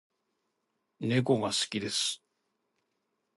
[1.01, 2.23] 猫が好きです